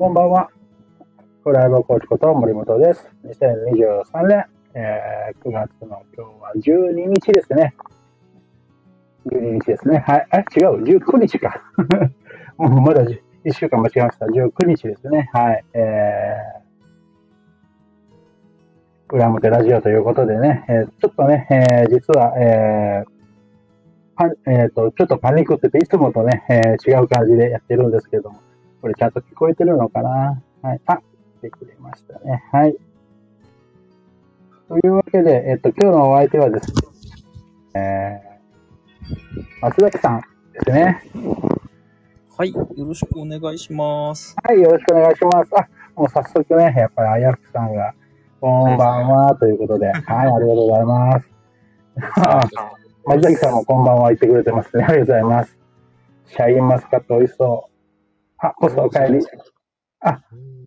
[0.00, 0.48] こんばんは。
[1.44, 3.06] フライブコーチこと森本です。
[3.22, 7.74] 2023年、えー9月の今日は12日ですね。
[9.26, 9.98] 12日ですね。
[9.98, 10.26] はい。
[10.30, 10.82] あ、違う。
[10.84, 11.62] 19日か。
[12.56, 14.24] もうまだ1週間間違えました。
[14.24, 15.28] 19日ですね。
[15.34, 15.64] はい。
[15.74, 23.10] えー、裏表ラジオということでね、えーちょっとね、えー実は、えー
[24.16, 28.38] パえっ、と、ちょっとパニックってて、いつもとね、えー違う感じでやってるんですけども、
[28.80, 30.42] これちゃんと聞こえてるのかな？
[30.62, 30.80] はい。
[30.86, 31.02] あ、来
[31.42, 32.42] てくれましたね。
[32.52, 32.76] はい。
[34.68, 36.74] というわけで、えっ、と、今日のお相手はですね、
[37.74, 40.20] えー、松崎さん
[40.52, 41.02] ですね。
[42.38, 44.34] はい、よろしくお願いします。
[44.42, 45.50] はい、よろしくお願いします。
[45.58, 47.92] あ、もう早速ね、やっぱりあやふくさんが、
[48.40, 51.28] こんばんは、ということで、はい、ありがとうございます。
[52.16, 52.48] あ
[53.04, 54.84] 松崎さんもこんばんは言ってくれてますね。
[54.84, 55.58] ありがとうございます。
[56.26, 57.69] シャインマスカット美味しそう。
[58.40, 59.20] あ、コスお帰り。
[60.00, 60.20] あ、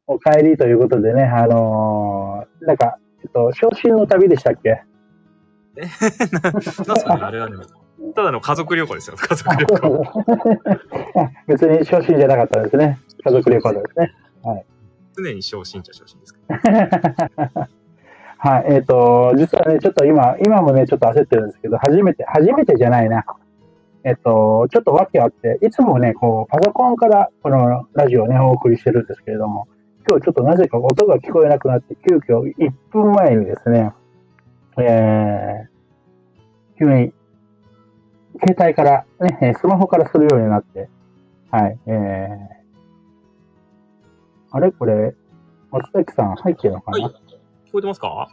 [0.08, 4.84] お帰りということでね、あのーなんか、えっと、昇進の旅でしたっけ？
[5.76, 7.58] なんすかね、あれはね、
[8.16, 10.04] ただの家族旅行ですよ、家族あ旅行。
[11.20, 13.00] あ 別に昇進じゃなかったですね。
[13.24, 14.14] 家族旅行ですね。
[15.16, 17.70] 常に昇進者昇進ですから。
[18.38, 23.24] はい、えっ、と、実はね、ちょっと今、今もね、ちょっと焦ってるんですけど、初めて、初めてじゃないな。
[24.06, 29.68] えっ、と、ちょっと訳あって、いつもね、こう、パソコンからこのラジオをね、お送りしてるんですけれども、
[30.08, 33.94] 今日ちょっとなぜか音が聞こえなくなって、急遽1分前にですね、
[34.78, 37.14] えー、急に、
[38.46, 40.90] 携帯から、ね、えースマホからするようになって、
[41.52, 41.96] はい、えー、
[44.52, 44.72] あれ？
[44.72, 45.16] これ、
[45.72, 48.28] 松崎さん入ってるのかな、はい聞こえてますか？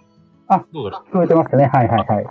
[0.49, 1.67] あ、どうだろ聞こえてますね。
[1.67, 2.27] はいはいはい。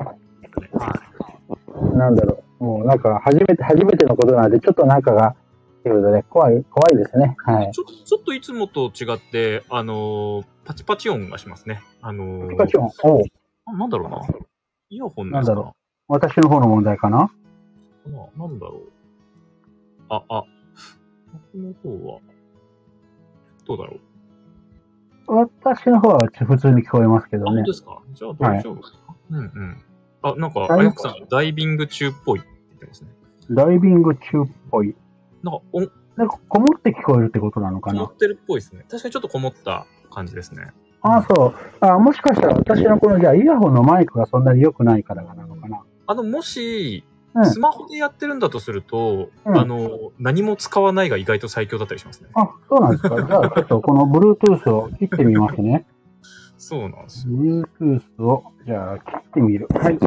[1.98, 2.44] なんだろう。
[2.60, 5.36] もうなんか、初めて、初めてのことなんで、ちょっとなんかが、
[5.84, 7.36] ということで、怖い、怖いですね。
[7.46, 7.70] はい。
[7.70, 11.82] うちょちょっといつもと違って、あのーパチパチ音がしますね。
[12.02, 12.90] あのーピカチュウン、
[13.66, 14.22] おなんだろうな。
[14.90, 15.74] イヤホンなんだろ
[16.08, 17.28] 私の方の問題かな？
[17.28, 17.34] か
[18.38, 18.92] ななんだろう。
[20.10, 20.44] あ、あ、
[21.54, 22.20] 僕の方は、
[23.66, 24.00] どうだろう？
[25.34, 27.72] 私の方は普通に聞こえますけどあ、本ね当。
[27.72, 28.02] ですか？
[28.14, 28.98] じゃあ大丈夫ですか、
[29.32, 29.78] うんうん。
[30.24, 32.49] あ、なんか、はいあやくさん、ダイビング中っぽいって言
[32.80, 33.10] ってますね。
[33.52, 34.96] ダイビング中っぽい。
[35.44, 38.00] なんか、音、なんか、こもって聞こえるってことなのかな？
[38.02, 38.86] こもってるっぽいですね。
[38.90, 40.72] 確かにちょっとこもった感じですね。
[41.02, 41.86] ああ、そう。
[41.86, 45.82] あもしかしたら私のこの、じゃあ、イヤホンのマイクがそんなに良くないからなのかな？
[46.08, 52.30] あの、もし、うんスマホでやってるんだとすると、うんあの、何も使わないが意外と最強だったりしますね。
[52.34, 53.16] あ、そうなんですか？
[53.22, 55.86] じゃあ、ちょっとこの Bluetooth を切ってみますね。
[56.58, 57.34] そうなんですよ。
[57.80, 59.68] Bluetooth を、じゃあ、切ってみる。
[59.70, 60.00] はい。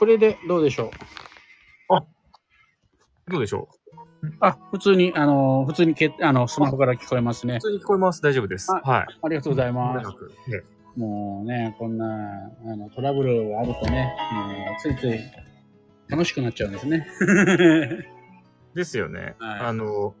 [0.00, 0.90] これでどうでしょ
[3.28, 3.30] う？
[3.30, 3.68] どうでしょ
[4.22, 4.28] う？
[4.40, 7.60] あ、普通に、あの、普通にけ、あの、スマホから聞こえますね普。
[7.68, 8.22] 通に聞こえます。
[8.22, 8.72] 大丈夫です。
[8.72, 9.06] あはい。
[9.22, 10.08] ありがとうございます。
[10.50, 10.62] ね
[10.96, 15.20] もうね、こんな、あの、トラブルがあるとね、もう、ついつい
[16.08, 17.06] 楽しくなっちゃうんですね。
[18.74, 19.36] ですよね。
[19.38, 20.14] はいあの、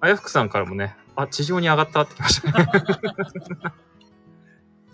[0.00, 2.66] あやふくさんからもね、あ、地上に上がったってきましたね。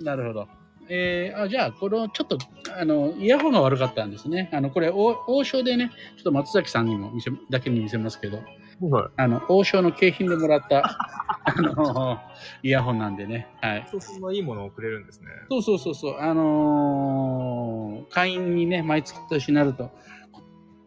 [0.03, 0.49] なるほど。
[0.89, 2.39] えー、あ、じゃあ、この、ちょっと、
[2.79, 4.51] あの、イヤホンが悪かったんですね。
[4.53, 8.39] あの、これ、王王将でね、ちょっと松崎さんにも見せ、だけに見せますけど、
[8.81, 9.13] はい。
[9.17, 10.85] あの、王将の景品でもらった、
[11.45, 12.19] あの、
[12.63, 13.87] イヤホンなんでね、はい。
[13.91, 15.29] そう、そんないいものをくれるんですね。
[15.49, 19.91] そうそうそうそう、あのー会員にね、毎月年になると、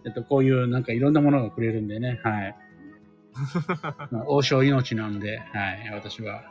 [0.06, 2.56] えっと、こういうなんかいろんなものがくれるんでね、はい。
[4.12, 6.44] まあ王将命なんで、はい、私は。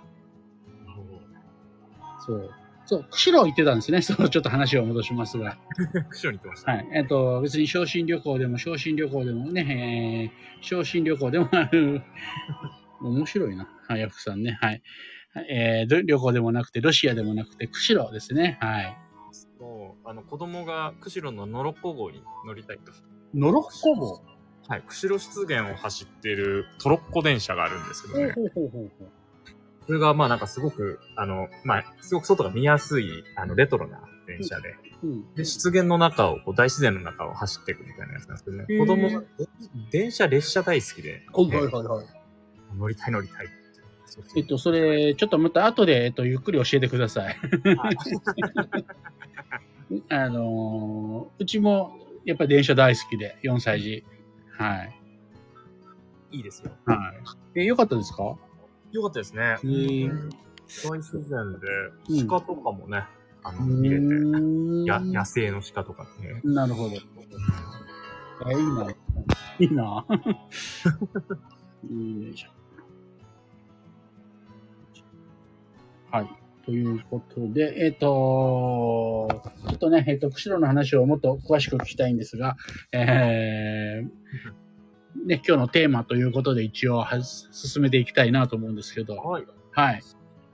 [2.26, 2.50] そう。
[2.86, 4.00] そう、釧路行ってたんですね。
[4.02, 5.58] そう、ちょっと話を戻しますが。
[6.10, 6.72] 釧路に行ってました。
[6.72, 6.88] はい。
[6.94, 12.02] えっと、別に昇進旅行でも、昇進旅行でもね、えー、昇進旅行でもある。
[13.02, 13.68] 面白いな。
[13.88, 14.58] はい、ヤフさんね。
[14.60, 14.82] はい。
[15.50, 18.56] えーど旅行でもなくて、ロシアでもなくて、釧路ですね。
[18.60, 18.96] はい。
[19.60, 22.92] もう、あの、子供が釧路のノロッコ号に乗りたいと。
[23.34, 24.22] ノロッコ号？
[24.68, 24.82] はい。
[24.86, 28.32] 釧路湿原を走っているトロッコ電車があるんですけどね。
[28.32, 29.12] ほうほうほうほう
[29.86, 34.74] それが、まあなんかすごく、あの、まあ、すごく外が見やすい、あの、レトロな電車で。
[35.02, 35.34] うん。
[35.34, 38.78] で、湿原の中を、こう、大自然の中を走っていくみたいなやつなんですけどね。
[38.78, 39.26] 子供が、で
[39.92, 42.06] 電車、列車大好きで、はいはいはいはい。
[42.76, 43.46] 乗りたい乗りたい
[44.34, 47.36] えっと、それ、ちょっとまた後で、えっと、ゆっくり教えてください。
[50.08, 51.92] あのーうちも、
[52.24, 54.04] やっぱり電車大好きで、4歳児。
[54.58, 54.94] はい。
[56.32, 56.72] いいですよ。
[56.86, 56.94] は
[57.54, 57.60] い。
[57.60, 58.36] え、よかったですか？
[58.92, 59.42] よかったですね。
[59.42, 60.30] へー
[60.84, 61.66] 大自然うんで、
[62.28, 63.04] 鹿とかもね、
[63.42, 64.04] あの、見れて、
[64.84, 66.40] や野生の鹿とかね。
[66.44, 66.96] なるほど。
[68.50, 68.90] え、いいな。
[69.60, 70.04] いいな。
[71.88, 72.48] よ いしょ。
[76.10, 76.30] はい。
[76.64, 79.28] ということで、えっ、と、
[79.68, 82.56] ちょっとね、えっ、と、釧路の話をもっと詳しく聞きたいんですが、
[82.90, 84.10] えー、
[85.24, 89.46] ね、今日のテーマということで一応は進めていきたいなと思うんですけど、はい。
[89.72, 90.02] はい。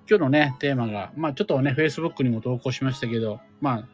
[0.09, 3.89] 今日のね、テーマが、まあちょっとね、Facebook にも投稿しましたけど、まあ、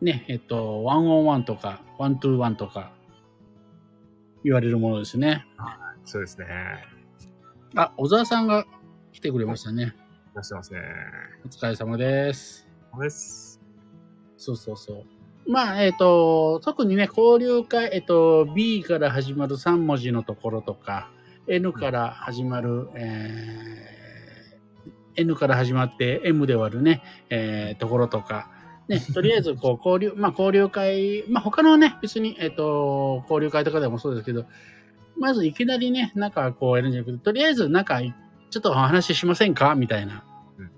[0.00, 2.92] ね、えっと、ワンオンワンとか、ワントゥーワンとか、
[4.44, 5.46] 言われるものですね。
[6.04, 6.46] そうですね。
[7.74, 8.66] あ、小沢さんが
[9.12, 9.94] 来てくれましたね。
[10.32, 10.80] いらっしゃいますね。
[11.44, 12.68] お疲れ様です。
[13.00, 13.60] です。
[14.36, 15.23] そうそうそう。
[15.46, 21.10] まあ、えっ、と、特にね、交流会、えっ、と、B から始まる3文字のところとか、
[21.46, 23.94] N から始まる、えー
[25.16, 27.00] N から始まって M で割るね、
[27.30, 28.50] えーところとか、
[28.88, 34.46] ね、 とりあえず、こう、交流、まあ、交流会、まあ、他のね、別に、えっ、と、交流会とかでもそうですけど、
[35.16, 39.74] まずいきなりね、なんかこうやるんじゃなくて、とりあえず、なんか、ちょっとお話ししませんか？
[39.74, 40.24] みたいな。
[40.58, 40.70] うん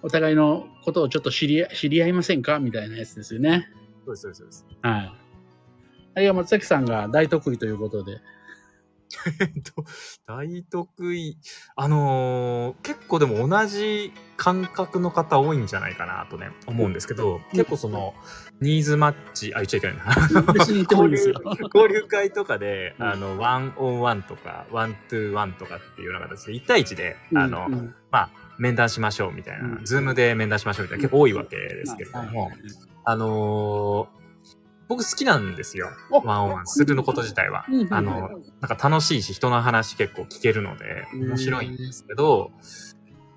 [0.00, 2.58] お互いのことをちょっと知り知り合いませんか？
[2.60, 3.68] みたいなやつですよね。
[4.16, 4.66] そうです、そうです。
[4.82, 5.12] はい。
[6.14, 8.20] あれが松崎さんが大得意ということで。
[9.40, 9.84] えっと、
[10.26, 11.38] 大得意。
[11.76, 18.14] あのー結構でも同じ感覚の方多いんじゃないかなとね、思うんですけど、結構その、
[18.60, 20.52] ニーズマッチ、あ、言っちゃいけないな。
[20.52, 21.40] 別に言ってもいいですよ。
[21.74, 32.50] 交流会とかで、うんあの、ワンオンワンとか、ワントゥーワンとかっていうような形で、1対1で、あの、うんうんまあ、面談しましょうみたいな、うん Zoom で面談しましょうみたいな、結構多いわけですけれども、
[33.04, 34.18] あのー
[34.88, 35.90] 僕好きなんですよ。
[36.10, 37.66] お one on one するのこと自体は。
[37.90, 42.50] あの、なんか楽しいし、人の話結構聞けるので、うん面白いんですけど、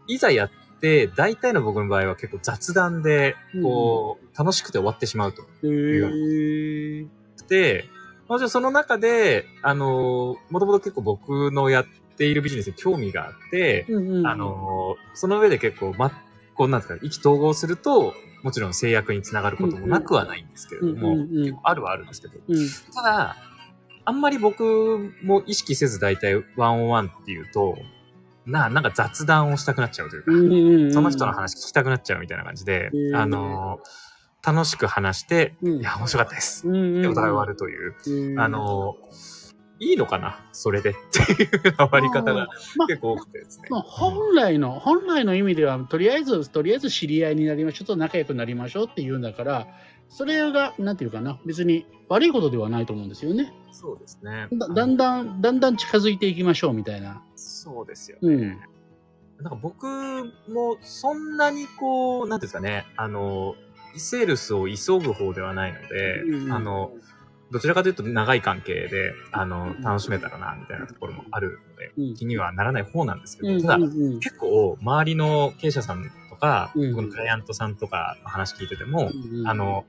[0.08, 5.42] いざやって、大体の僕の場合は結構雑談で、こう、楽しくて終わってしまうと。
[5.64, 7.08] へー
[7.50, 7.86] で、
[8.30, 11.86] まあ、じゃあその中で、あの、もともと結構僕のやっ
[12.18, 13.86] ているビジネスに興味があって、
[14.26, 16.12] あの、その上で結構、ま、
[16.62, 18.14] こうなんですか、意気投合すると、
[18.44, 22.68] もちろん制約につながることもなくはないんですけれども、うんうんうんあるはあるんですけど、うん。
[22.94, 23.36] ただ、
[24.06, 27.80] あんまり僕も意識せず大体ワンオンワンっていうと、
[28.46, 33.80] な、なんか雑談をしたくなっちゃうというか、うんうんうんその人の話聞きたくなっちゃうみたいな感じで、うんあの、
[34.46, 35.80] 楽しく話して、うん。
[35.80, 36.68] いや、面白かったです。
[36.68, 37.02] うんうんうん。
[37.02, 38.40] で、お互い終わるという、うん。
[38.40, 38.96] あの、
[39.82, 40.40] いいのかな？
[40.54, 42.48] それでっていう終わり方が
[42.78, 43.68] まあ結構多くてですね。
[43.72, 49.68] まあ、本来の、本来の意味では、とりあえず、とりあえず知り合いになりましょう、ちょっと仲良くなりましょうっていうんだから、
[50.08, 53.52] それが、なんていうかな、別に悪いことではないと思うんですよね。
[53.72, 54.50] そうですね。
[54.52, 57.24] だだんだん、だんだん近づいていきましょうみたいな。
[57.36, 58.20] そうですよ。
[58.22, 58.60] うん。
[59.40, 59.88] なんか僕
[60.48, 63.56] もそんなにこう、なんていうんですかね、あの、
[63.98, 66.92] セールスを急ぐ方ではないので、うんあの、
[67.52, 69.82] どちらかというと長い関係で、あのう、ん。
[69.82, 72.16] 楽しめたらな、みたいなところもあるので、うん。
[72.16, 73.62] 気にはならない方なんですけど、うん。
[73.62, 79.48] ただ、結構、周りの経営者さんとか、うん僕のクライアントさんとかの話聞いてても、うん。
[79.48, 79.86] あの、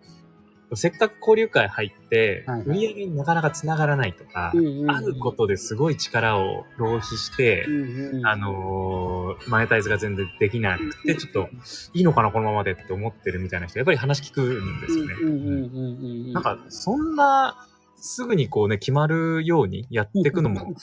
[0.76, 4.90] せっかく交流会入ってはいはい、売り上げになかなか繋がらないとか、うんうんうん。
[4.90, 8.16] あることですごい力を浪費して、うんうん。
[8.16, 11.48] うんあのーマネタイズが全然できなくて、ちょっと、
[11.94, 16.32] いいのかな、このままでって思ってるみたいな人、やっぱり話聞くんですよね。
[16.32, 20.74] なんか、そんな、すぐにこうね、決まるようにやっていくのも、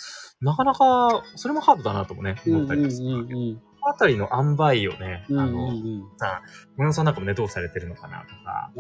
[0.41, 3.08] なかなか、それもハードだなともね、思ったりでする。
[3.08, 3.13] うん。
[3.13, 6.03] うんうんうんこのあたりの塩梅をね、あうんうんの、うん。
[6.17, 6.41] さ、
[6.75, 8.72] 森野さんなんかもね、どうされてるのかなとか。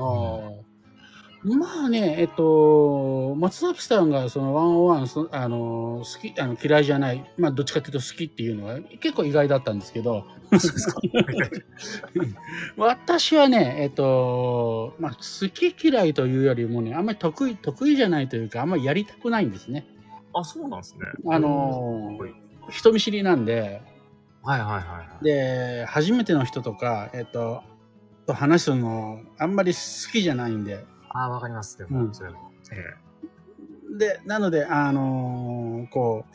[1.43, 10.25] まあね、えっと、松崎さんがそのワンオワン、そあの、好き、あの、嫌いじゃない、まあ、どっちかっていうと好きっていうのは結構意外だったんですけど、
[12.75, 19.87] 私はね、えっと、まあ、好き嫌いというよりもね、あんまり得意、得意じゃないというか、あんまりやりたくないんですね。
[20.33, 21.05] あ、そうなんですね。
[21.29, 22.33] あのはい
[22.69, 23.81] 人見知りなんで、
[24.43, 25.23] はいはいはいはい。
[25.23, 27.63] で、初めての人とか、えっと、
[28.25, 31.77] と話すの、あんまり好きじゃないんで、あー、わかります。
[31.77, 32.35] でも、うんそれは
[32.71, 36.25] えで、なので、あのーこ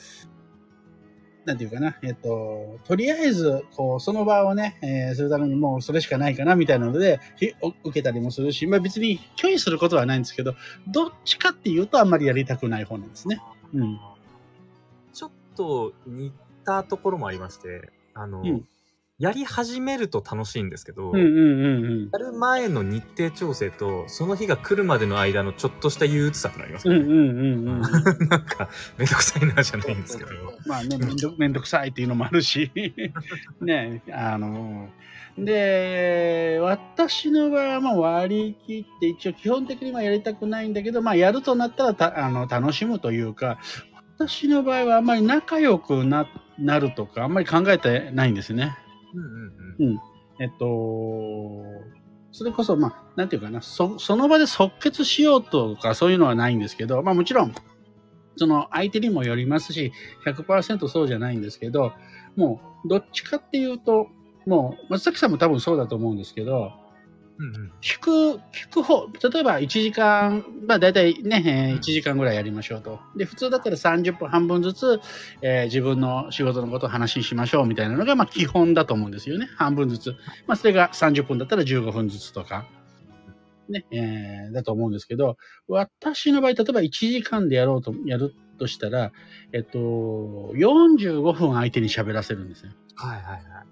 [1.44, 10.54] う、なんていうかな、えっと、とりあえず、こう、その場をね、えーするためにもうそれしかないかな、みたいなので、受けたりもするし、まあ別に拒否することはないんですけど、
[10.88, 13.40] どっちかっていうとあんまりやりたくない方なんですね。
[13.74, 14.00] うん。
[15.12, 16.32] ちょっと似
[16.64, 18.68] たところもありまして、あの、うん
[19.20, 22.08] やり始めると楽しいんですけど、うんうんうんうん。
[22.12, 27.00] やる前の日程調整と、その日が来るまでの間のちょっとした憂鬱さとなりますよね。
[27.00, 27.80] うんうんうんうん。
[28.28, 28.68] なんか、
[28.98, 30.30] めんどくさいなじゃないんですけど。
[30.66, 32.72] まあね、めんどめんどくさいっていうのもあるし、
[33.62, 34.88] ね、あの、
[35.38, 43.58] で、私の場合はまあ割り切って、一応基本的にはやりたくないんだけど、まあやるとなったらたあの楽しむというか、
[44.18, 46.26] 私の場合はあんまり仲良くな
[46.58, 48.76] なるとか、あんまり考えてないんですね。
[49.14, 49.92] うんうんうん。
[49.92, 50.00] うん
[50.40, 50.66] えっと、
[52.32, 57.54] それこそ、まあ、なんていうかな、そその場で即決しようとかそういうのはないんですけど、まあもちろん、
[58.36, 59.92] その相手にもよりますし、
[60.26, 61.92] 100%そうじゃないんですけど、
[62.34, 64.08] もう、どっちかっていうと、
[64.46, 66.72] もう、松崎さんも多分そうだと思うんですけど、
[67.82, 68.10] 聞く、
[68.52, 73.00] 聞く方、例えば1時間、まあ大体ね、えー1時間ぐらいやりましょうと。
[73.16, 75.00] で、普通だったら30分半分ずつ、
[75.42, 79.48] えー自分の仕事のことを話しましょうみたいなのが、まあ基本だと思うんですよね。
[79.56, 80.10] 半分ずつ。
[80.46, 82.66] まあそれが30分だったら15分ずつとか、
[83.68, 85.36] ね、えーだと思うんですけど、
[85.66, 89.10] 私の場合、例えば1時間でやろうと、やるとしたら、
[89.52, 89.78] えっと、
[90.54, 92.70] 45分相手に喋らせるんですよ。
[92.94, 93.64] はいはいは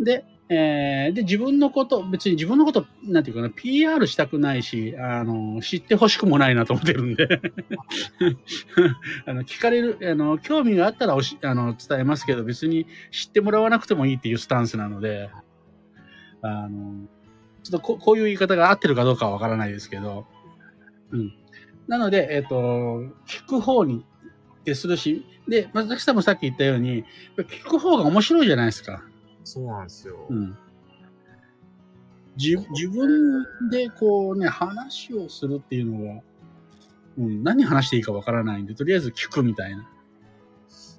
[0.00, 0.04] い。
[0.04, 7.28] で、えーで、自分のこと、別に自分のこと、なんていうかな、PR したくないし、あの、知ってほしくもないなと思ってるんで、
[9.26, 15.28] あの、聞かれる、あの、興味があったらおし、あの、伝えますけど、別に知ってもらわなくてもいいっていうスタンスなので、
[16.40, 17.06] あの、
[17.62, 20.26] ちょっとここういう言い方が合ってるかどうかはわからないですけど、
[21.10, 21.32] うん。
[21.88, 24.04] なので、えっ、と、聞く方に
[24.64, 27.04] 徹するし、で、松崎さんもさっき言ったように、
[27.36, 29.02] 聞く方が面白いじゃないですか。
[29.48, 30.26] そうなんですよ。
[30.28, 30.56] うん。
[32.36, 36.22] 自自分でこうね、話をするっていうのは、
[37.16, 39.88] うん、何話していいかわからないんで、とりあえず聞くみたいな。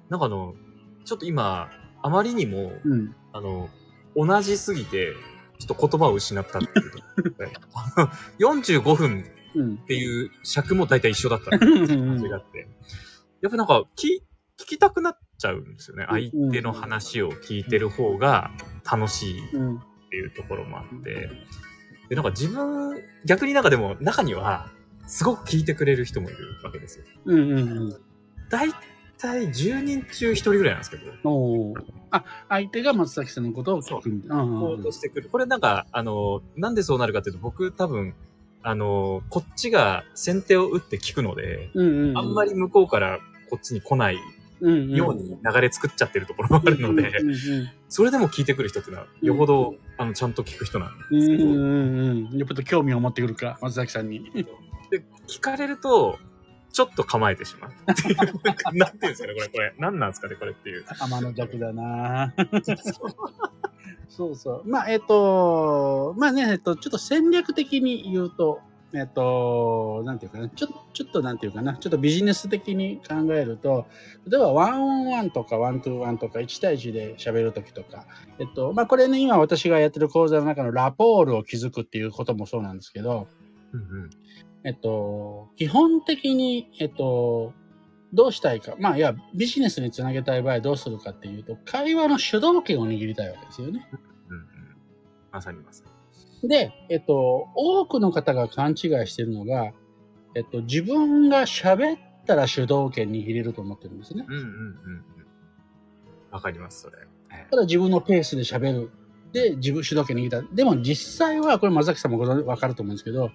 [0.08, 0.54] なんかあの、
[1.04, 1.70] ちょっと今、
[2.02, 3.14] あまりにも、うん。
[3.32, 3.70] あの、
[4.16, 5.12] 同じすぎて、
[5.58, 8.08] ちょっと言葉を失ったっていうところであの
[8.56, 9.86] 45分うんっ。
[9.86, 12.68] ていう尺も大体一緒だったうんうん感じがあって。
[13.42, 14.22] やっぱなんか、聞、
[14.58, 16.04] 聞きたくなっちゃうんですよね。
[16.08, 18.50] 相手の話を聞いてる方が
[18.90, 19.76] 楽しいうん。
[19.76, 19.80] っ
[20.10, 21.30] ていうところもあって。
[22.08, 24.70] で、なんか自分、逆になんかでも中には、
[25.06, 27.04] すごく聞いてくれる人もいるわけですよ。
[27.24, 27.52] うん。
[27.52, 27.96] うん。
[28.50, 28.70] 大
[29.18, 31.04] 体10人中1人ぐらいなんですけど。
[32.10, 34.42] あ、相手が松崎さんのことを聞くみたいな。
[34.42, 35.28] うんこうとしてくる。
[35.30, 38.14] これなんか、あの、なんでそうなるかっていうと、僕多分、
[38.62, 42.18] あの、こっちが先手を打って聞くので、うんうん。
[42.18, 44.20] あんまり向こうからこっちに来ないり
[44.60, 47.12] ように流れ作っちゃってるところもあるので、
[47.88, 51.18] それでも聞いてくる人っていうのは、よほど、あの、ちゃんと聞く人なんうん。
[51.18, 52.38] ですけど、うんうんうん。
[52.38, 54.30] やっぱり興味を持ってくるか、松崎さんに。
[54.90, 56.18] で、聞かれると、
[56.72, 57.70] ちょっと構えてしまう。
[57.90, 59.74] っていうなんかなんていうんですかね、これ、これ。
[59.78, 60.84] 何なんですかね、これっていう。
[60.86, 62.34] 天の弱だな
[64.08, 64.68] そうそう。
[64.68, 68.60] まあ、えっ、と、まあね、えっと、ちょっと戦略的に言うと、
[68.92, 73.86] えっと、なんていうかな、ちょちょっとなんていうかな、ちょっとビジネス的に考えると、
[74.26, 78.06] 例えばワンオンワンとかワントゥーワンとか1対1で喋るときとか、
[78.38, 83.28] えっと、まあこれね、今私がやってる講座の中のラポールを築くっていうこともそうなんですけど、
[83.72, 84.10] うんうん。
[84.64, 87.54] えっと、基本的に、えっと、
[88.12, 88.74] どうしたいか。
[88.78, 93.88] まあ、いや、ビジネスにつなげたい場合どうするかっていうと、会話の主導権を握りたいわけですよね。
[94.28, 94.44] うんうん。
[95.30, 95.99] まさにまさに。
[96.42, 99.72] で、えっと、多くの方が勘違いしてるのが、
[100.34, 104.24] えっと、自分が喋ったら主導権握れると思ってるんですね。
[104.26, 105.04] うんうんうんうん。
[106.30, 106.96] わかります、それ。
[107.32, 108.90] えただ自分のペースで喋る。
[109.32, 110.54] で、自分主導権握った。
[110.54, 113.30] でも実際は、これ松崎さんもご存わかると思うんですけど、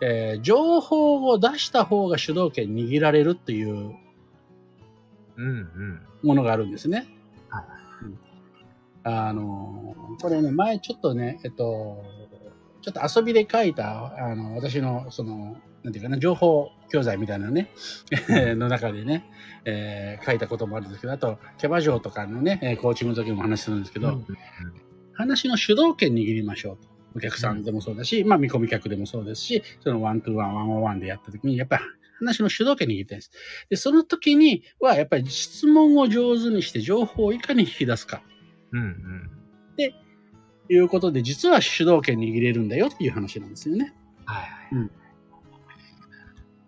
[0.00, 3.96] えー情報を出した方が主導権握られるっていう
[5.36, 6.00] うんうん。
[6.22, 7.06] ものがあるんですね。
[7.48, 7.64] はい
[8.04, 8.18] うん
[9.04, 12.04] あの、これね、前ちょっとね、えっと、
[12.82, 17.70] ちょっと遊びで書いた、あの、私の、その、なんていうかな、情報教材みたいなね、
[18.56, 19.24] の中でね、
[19.64, 24.22] えー書いたこともあるんですけど、あと、キャバ嬢とかのね、えーコーチングの時も話するんですけど、
[25.12, 26.88] 話の主導権握りましょうと。
[27.16, 31.82] お客さんでもそうだし、まあ見込み客でもそうですし、その one to one、one on one でやった時に、やっぱり
[32.18, 33.30] 話の主導権握りたいです。
[33.70, 38.22] で、その時には、やっぱり質問を上手にして情報をいかに引き出すか。
[38.72, 39.30] うんうん。
[39.76, 39.82] と
[40.68, 43.94] いうことで、実は主導権握れるんだよっていう話なんですよね。
[44.24, 44.40] は
[44.72, 44.90] いはい。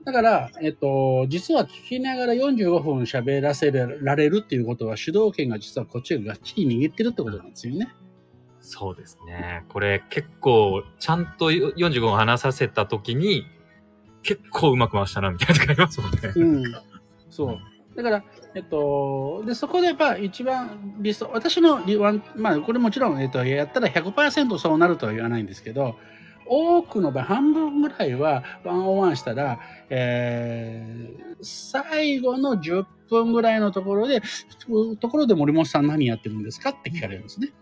[0.04, 7.88] だから、えっと、実は聞きながら45分喋らせられるっていうことは、主導権が実はこっちががっちり握ってるってことなんですよね。
[8.60, 9.64] そうですね。
[9.68, 13.44] これ結構、ちゃんと45分話させたときに、
[14.22, 16.18] 結構うまく回したな、みたいなとこありますもんね。
[16.34, 16.74] うん。
[17.28, 17.58] そう。
[17.96, 21.98] だから、えっと、で、そこでやっぱ一番理想、私の理、
[22.36, 25.96] まあ、これもちろん、えっと、やったら100%そうなるとは言わないんですけど、
[26.46, 34.20] 多くの場合、半分ぐらいはワンオンワンしたら、えー、最後の10分ぐらいのところで、
[35.00, 37.52] ところで森本さん何やってるんですかって聞かれるんですね。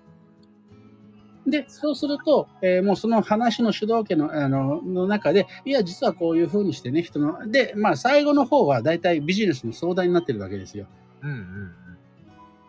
[1.51, 10.87] で、そうすると、えーもうその話の主導権のあのの中で、いや、実はこういうふうにしてね、人の、で、まあ、最後の方は大体ビジネスの相談になってるわけですよ。
[11.23, 11.73] うんうん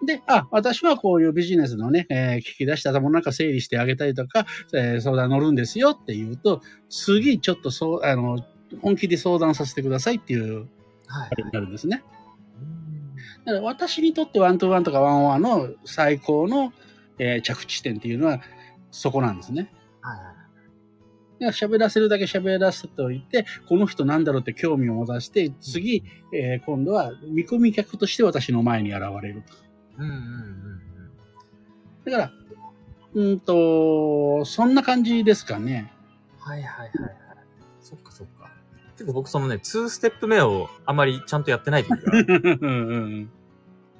[0.05, 8.39] で、あ、私はこういうビジネスのね、えー聞き出したものなんか整理してあげたりとか、えー相談乗るんですよって言うと、次ちょっとそう、あの、
[8.81, 10.67] 本気で相談させてくださいっていう、
[11.07, 12.03] はいあれになるんですね。
[12.61, 12.99] うん
[13.45, 16.71] だから私にとってワントゥワンとかワンオンワンの最高の、
[17.17, 18.41] えー着地点っていうのは
[18.91, 19.71] そこなんですね。
[20.01, 20.39] はいはい
[21.53, 26.03] 喋らせるだけ喋らせておいて、この人なんだろうって興味を持たせて、次、
[26.33, 29.53] えー今度は見込み客として私の前に現れると。
[29.99, 30.79] うんうんうん
[32.05, 32.31] だから、
[33.13, 35.91] うんと、そんな感じですかね。
[36.39, 37.15] はいはいはいはい。
[37.81, 38.51] そっかそっか。
[38.93, 42.11] 結構僕そのね、2ステップ目をあまりちゃんとやってない時が、
[42.61, 43.31] うんうん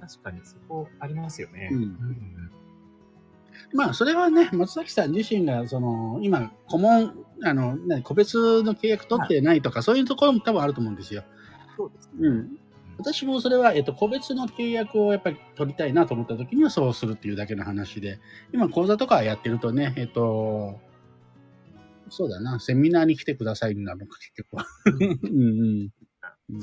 [0.02, 1.70] 確かにそこありますよね。
[1.72, 2.52] うんうん
[3.74, 11.24] まあ、それはね、松崎さん自身が、その、今、顧問、あの、ね、個別の契約取ってないとか、そういうところも多分あると思うんですよ。
[11.78, 12.28] そうですね。
[12.28, 12.60] うん。
[12.98, 18.20] 私もそれは、えっと、個別の契約をやっぱり取りたいなと思った時にはそうするっていうだけの話で、
[18.54, 20.80] 今講座とかやってるとね、えっと、
[22.10, 24.66] そうだな、セミナーに来てくださいになるのか、結局は。
[25.24, 25.90] うん
[26.52, 26.60] うん。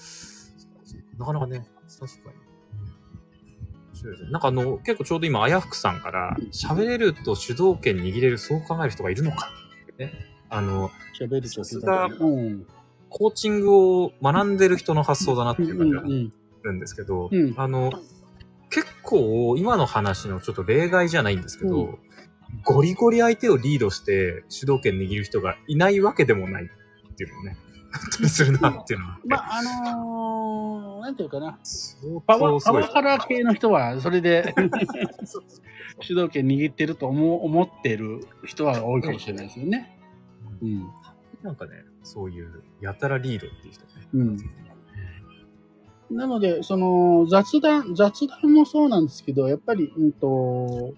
[1.18, 1.66] なかなかね、
[1.98, 2.45] 確かに。
[4.06, 4.30] 面白いですね。
[4.30, 9.50] なんかあの、結構ちょうど今、あやふくさんから、喋れると主導権握れる、そう考える人がいるのか
[9.98, 10.12] ね。
[10.48, 12.66] あの、喋るとさすがうん。
[13.08, 16.32] コーチングを学んでる人の発想だなってうんいう感じがすうん
[16.62, 17.92] るんですけど、うんあの、
[18.70, 21.98] 結構今の話のちょっと例外じゃないんですけど、うん
[22.64, 27.65] ゴリゴリ相手をリードして主導権握る人がいないわけでもないっていうのをね、あ
[27.96, 29.18] ったりするなっていうのは。
[29.26, 31.58] まあ、あのーなんていうかな。
[31.62, 32.82] 相パワパワ。
[32.82, 34.54] ハラ系の人は、それで
[36.00, 39.98] 主導権握ってると思う思ってる人は多いかもしれないですよね。
[40.60, 40.88] うん。
[41.42, 43.90] なんかね、そういう、やたらリードっていう人ね。
[44.14, 46.16] うん。
[46.16, 50.94] なので、その、雑談、雑談もそうなんですけど、やっぱり、うんと、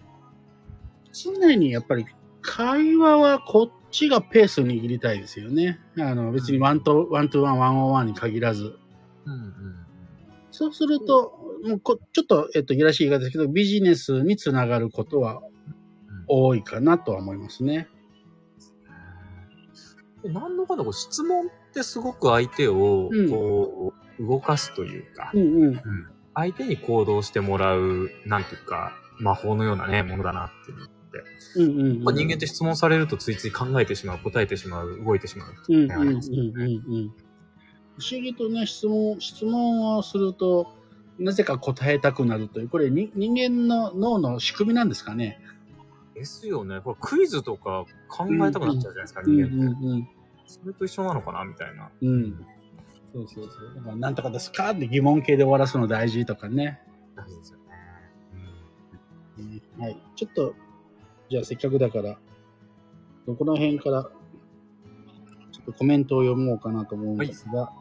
[1.13, 2.07] 常にやっぱり、
[2.41, 5.79] 会話はこっちがペース握りたいですよね。
[5.99, 8.79] あの、別に one to、one to one、one on one に限らず。
[9.25, 9.89] うんうん
[10.51, 15.41] そうすると、もうこちょっと、えっと、いやらしい言い方ですけど、ビジネスにつながることは
[16.27, 17.87] 多いかなとは思いますね。
[20.25, 20.33] うん。
[20.33, 25.65] 何のかのこう質問ってすごく相手をうん、こう、動かすというか、うんうん。
[25.67, 25.81] うん
[26.35, 30.89] 相手に行動してもらう、なんていうか、魔法のようなね、ものだなっていう。
[31.57, 32.05] うんうん、うん。
[32.05, 36.21] まあ人間って質問されるとついつい考えてしまう、答えてしまう、動いてしまうってうんいううんね。
[36.31, 37.13] うんうんうん。
[37.99, 40.73] 不思議とね、質問、質問をすると、
[41.19, 45.41] なぜか答えたくなるという、これに人間の脳の仕組みなんですかね？
[46.15, 46.81] ですよね。
[46.81, 49.85] これクイズとか考えたくなっちゃうじゃないですか、うんう人間って。
[49.87, 50.09] んうん。
[50.47, 51.45] それと一緒なのかな？
[51.45, 51.91] みたいな。
[52.01, 52.47] うん。
[53.13, 53.75] そうそうそう。
[53.75, 56.81] だから、なんとかですかって疑問形で終わらすの大事とかね。
[57.17, 57.65] 大事ですよね。
[59.39, 59.97] うんはい。
[60.15, 60.55] ちょっと、
[61.31, 62.19] じゃあせっかくだから、
[63.27, 67.73] どこの辺から、ちょっとコメントを読もうかなと思うんですが、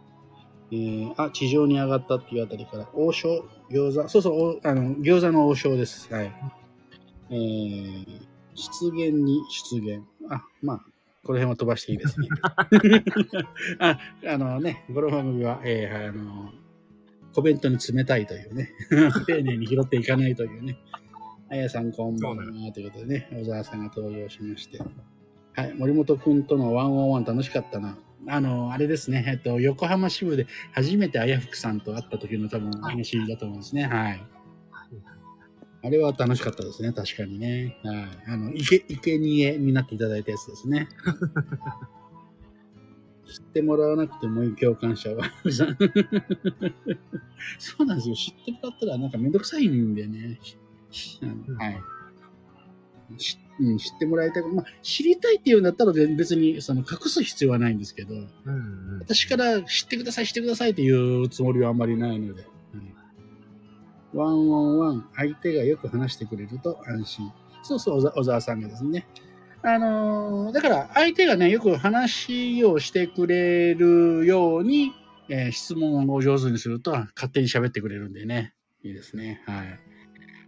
[0.72, 6.14] えー、あ、地上に上がったっていうあたりから、王将、餃子、そうそう、おあの、餃子の王将です。
[6.14, 6.34] はい。
[7.30, 8.06] えー、
[8.56, 10.04] 出現に出現。
[10.30, 10.78] あ、まあ、
[11.24, 12.28] この辺は飛ばしていいですね。
[13.80, 16.52] あ、あのね、この番組は、えー、あの、
[17.34, 18.72] コメントに冷たいというね、
[19.28, 20.78] 丁寧に拾っていかないというね。
[21.50, 24.80] あやさんこんばんはということでね、小沢さんが登場しまして。
[24.80, 24.86] は
[25.64, 27.98] い、森本くんとのワンオンワン楽しかったな。
[28.28, 33.84] あの、あれですね、えっと、横浜支部で初めてあやふくさんと会った時の多分話だと思うんですね。
[33.84, 33.92] はい。
[33.92, 34.22] はい
[35.84, 37.78] あれは楽しかったですね、確かにね。
[37.84, 38.08] はい。
[38.28, 40.90] あの、いけ、いけにえになっていただいたやつですね。
[43.26, 45.32] 知ってもらわなくてもいい共感者は。
[47.60, 48.16] そうなんですよ。
[48.16, 50.40] 知ってもらったらなんかめんどくさいんでね。
[51.22, 51.82] うんはい。
[53.18, 54.44] しうん、知ってもらいたい。
[54.44, 59.00] まあ、知りたいっていうんだったら別にその隠す必要はないんですけど、うんうん。
[59.00, 62.42] 私から知ってください、知ってくださいっていうつもりはあんまりないので。
[62.44, 62.52] はい
[64.14, 67.32] ワンオンワン、相手がよく話してくれると安心。
[67.62, 69.06] そうそう、小沢小沢さんがですね。
[69.64, 74.94] あのーだから相手がね、よく話をしてくれるように、
[75.30, 78.54] えー質問を上手にすると勝手に喋ってくれるんでね。
[78.84, 79.44] いいですね。
[79.46, 79.80] はい。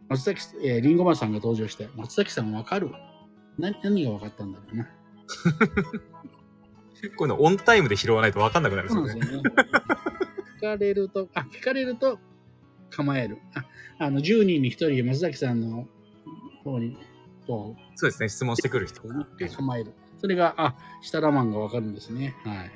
[0.09, 2.89] 松崎、えー、リンゴマンさんが登場して、松崎さんわかる
[3.59, 4.89] な何が分かったんだろうな。
[7.15, 9.31] こういうのオンタイムで拾わないと分かんなくなるんですよね。
[9.31, 9.49] よね。
[10.57, 12.19] 聞かれると、あ、聞かれると
[12.89, 13.37] 構える。
[13.53, 13.65] あ、
[13.99, 15.87] あの、10人に1人、松崎さんの
[16.63, 16.97] 方に、
[17.45, 19.93] こそうですね、質問してくる人構える。
[20.17, 22.35] それが、あ、シタラマンがわかるんですね。
[22.43, 22.71] はい。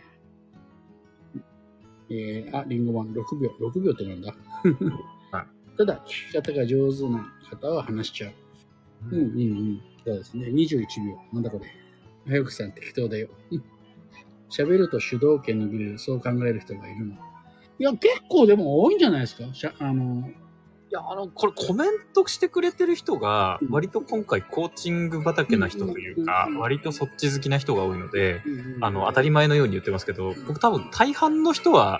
[2.09, 3.49] えー、あ、リンゴマン、6秒。
[3.59, 4.31] 6秒ってなんだ？
[4.31, 5.22] はい
[5.77, 8.33] ただ、聞き方が上手な方は話しちゃう。
[9.11, 9.25] うんうんう
[9.73, 9.81] ん。
[10.05, 10.47] そうですね。
[10.47, 11.17] 21秒。
[11.33, 11.65] なんだこれ。
[12.25, 13.29] 早くさん適当だよ。
[13.51, 13.63] うん
[14.53, 15.97] 喋ると主導権握れる。
[15.97, 17.15] そう考える人がいるの。
[17.79, 28.43] いや、結構でも多いんじゃないですかしゃあの、いや、あの、これコメントしてくれてる人がうん、割と今回コーチング畑な人というか割とそっち好きな人が多いので、
[28.81, 31.99] あの、当たりり前のように言ってますけど、僕多分大半の人は、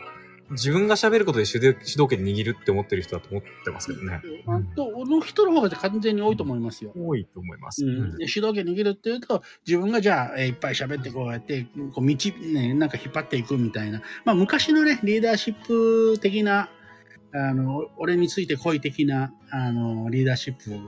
[0.53, 4.21] 自分が喋ることで主導権握るって思ってる人だと思ってますけどね。
[4.47, 6.93] あと、の人の方が完全に多いと思いますよ。
[6.95, 7.85] 多いと思います。
[7.85, 16.69] うん、で主導権握るっていうと自分がじゃあ、えーいっぱい喋ってこうやってこう道、ね、なんか引っ張っていくみたいな、まあ、昔のねリーダーシップ的な
[17.33, 20.79] あの俺について来い的なあのリーダーシップ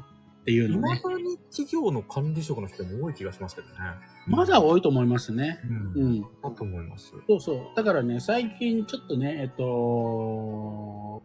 [0.45, 3.73] っていうのね今だに企業の管理職の人も多い気がしますけどね。
[4.27, 5.59] まだ多いと思いますね。
[5.95, 5.99] う。
[5.99, 7.13] うんん、だと思います。
[7.27, 11.23] そうそうだからね最近ちょっとねえっと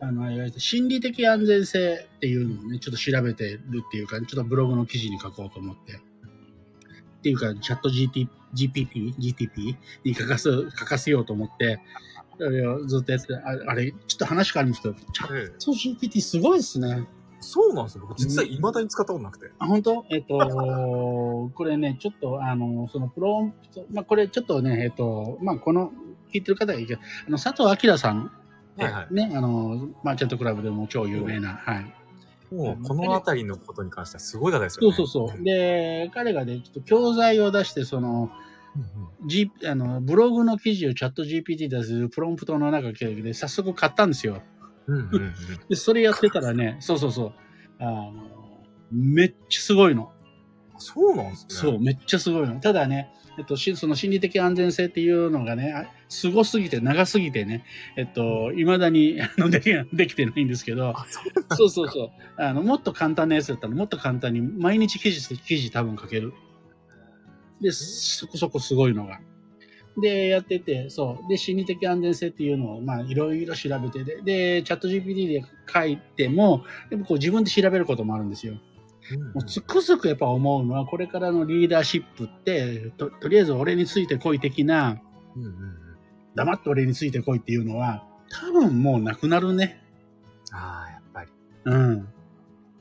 [0.00, 11.80] あのいわゆる心理的安全性っていうのをねちょっと調べてるっていうかちょっとブログの記事に書こうと思ってっていうかチャット GT GPT、GTP に書かす、書かせようと思って、
[12.38, 17.06] それをずっとやってて、ああれ、ちょっと話変わるんですけど、チャッええト GPT すごいですね。
[17.40, 18.04] そうなんですよ。
[18.08, 19.50] 僕実は未だに使ったことなくて。
[19.58, 20.04] あ、本当？
[20.10, 20.38] えっ、と、
[21.54, 25.92] これね、ちょっと、あの、そのプロンプト、まあ、これちょっとね、えっ、と、まあ、この、
[26.32, 28.30] 聞いてる方がいいけど、あの、佐藤明さん、
[28.76, 31.94] はいはいね、あの、マーチャントクラブでも超有名な、はい。
[32.54, 35.08] もう、このあたりのことに関してはすごい方ですよそうね。
[35.08, 35.44] そうそう。
[35.44, 38.30] で、彼がね、ちょっと教材を出して、その。
[39.26, 44.42] G、あの、ブログの記事をチャット GPT 出すプロンプトの中で早速買ったんですよ。
[44.88, 45.34] うんうんうん。
[45.68, 47.32] で、それやってたらね、そうそうそう。
[47.78, 48.12] あの、
[48.90, 50.10] めっちゃすごいの。
[50.78, 51.46] そうなんですね。
[51.48, 52.58] そう、めっちゃすごいの。
[52.60, 57.64] ただね、えっと、しその心理的安全性っていうのがね、あすごすぎて、長すぎてね、
[57.96, 62.10] えっと、未だにあの できできてないんですけど、あ、そうそうそうそう。
[62.42, 66.32] あの、もっと簡単なやつだったら、もっと簡単に、毎日記事、記事多分書ける。
[67.60, 69.20] で、そこそこすごいのが。
[70.00, 71.28] で、やってて、そう。
[71.28, 78.54] で、心理的安全性っていうのを、まあ、いろいろ調べてで、で、チャット GPT で書いても、でもこう自分で調べることもあるんですよ。
[79.34, 85.00] もうつくづくやっぱ思うのは、これからのリーダーシップって、ととりあえず俺についてこい的な、
[85.34, 85.54] うんうんうん。
[86.34, 89.82] 黙って俺についてこいっていうのは、多分もうなくなるね。
[90.52, 91.30] ああ、やっぱり。
[91.64, 92.08] うん。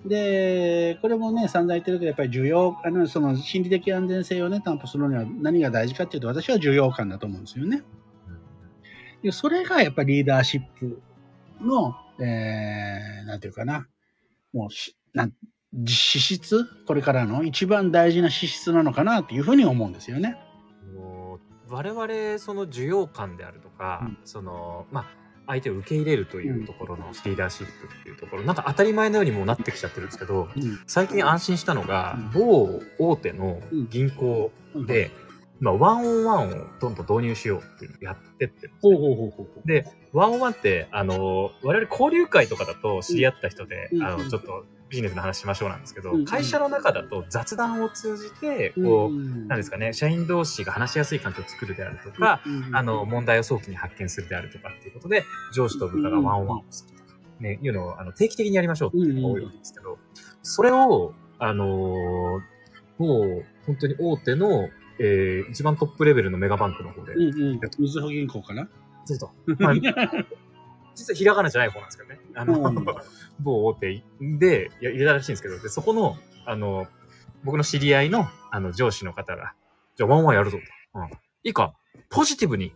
[0.06, 7.84] で、これもね、散々言ってるけど、やっぱり需要、あの、その心理的安全性をね、担保するには何が大事かっていうと、私は需要感だと思うんですよね。
[9.24, 11.02] でそれがやっぱりリーダーシップ
[11.60, 13.88] の、えー、なんていうかな、
[14.54, 15.34] もうし、なん、
[15.86, 16.66] 資質？
[16.86, 17.44] これからの？
[17.44, 20.38] 一番大事な資質なのかなっていうふうに思うんですよね。
[20.96, 24.18] もう我々その需要感であるとか、うん。
[24.24, 25.06] そのまあ
[25.48, 30.80] 相手を受け入れるというところのリーダーシップっていうところ、なんか当たり前のようにもうなってきちゃってるんですけどうん。
[30.86, 32.32] 最近安心したのが、うん。
[32.32, 34.52] 某大手の銀行
[34.88, 35.12] で、
[35.60, 39.68] まあ、ワンオンワンをどんどん導入しようっていうのをやってってほうほうほうほう。
[39.68, 59.98] で、ワンオンワンって、あの、我々交流会とかだと知り合った人で、うんあの、うんちょっとビジネスの話しましょうなんですけど、うん会社の中だと雑談を通じて、こう、んなんですかね、社員同士が話しやすい環境を作るであるとか、うんあの、問題を早期に発見するであるとかっていうことで、上司と部下がワンオンワンをするとか、ね、いうのを、あの、定期的にやりましょうっていうのが多いんですけど、
[60.44, 62.58] それを、あのー
[62.98, 67.60] もう、本当に大手の、えー、一番トップレベルのメガバンクの方で、うんうん。
[67.80, 68.68] みずほ銀行かな？
[69.06, 69.74] ずっと、まあ、
[70.96, 72.20] 実はひらがなじゃない方なんですけどね。
[72.36, 72.86] あの、うん
[73.40, 76.88] 某大手でや入れたらしいんですけど、で、そこの、あの、
[77.44, 79.54] 僕の知り合いの、あの、上司の方が、
[79.96, 81.00] じゃあワンワンやるぞと。
[81.00, 81.10] うん。
[81.44, 81.76] いいか、
[82.10, 82.74] ポジティブに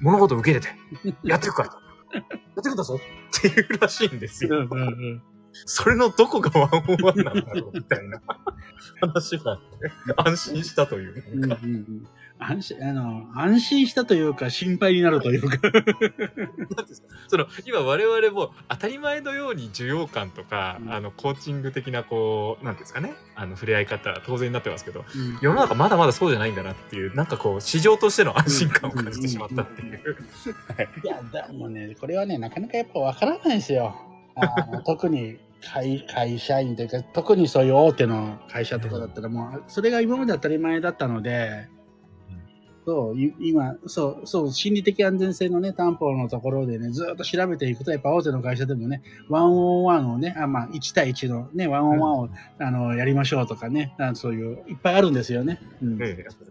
[0.00, 0.66] 物事を受け入
[1.04, 1.76] れて、やっていくからと。
[2.12, 4.66] やっていくんだぞっていうらしいんですよ。
[4.68, 8.20] うんうんそれのどこがワンオンワンなんだろうみたいな
[9.00, 11.24] 話があって、安心したという。
[11.34, 12.06] うんうんうん
[12.40, 15.48] 安心、あの、安心したというか、心配になるというか。
[15.48, 30.16] なんていうんですかその、今我々も当たり前のように需要感とか、うんあの、コーチング的な、こう、なんですかね、あの、触れ合い方は当然になってますけど、うん世の中まだまだそうじゃないんだなっていう、なんかこう、市場としての安心感を感じてしまったっていう。
[31.04, 34.09] いや、でもね、これはね、なかなかやっぱわからないですよ。
[34.84, 41.68] 特に会会社員というか、特にそういう大手の会社とかだったら、もう、それが今まで当たり前だったので、
[42.86, 55.60] そう、い今、そう、そう、心理的安全性のね、担保のところでね、ずっと調べていくと、やっぱ大手の会社でもね、ワンオンワンをね、あまあ、1対1のね、ワンオンワンを、あの、やりましょうとかね、あそういう、いっぱいあるんですよね。
[55.82, 56.02] うん。
[56.02, 56.50] ええ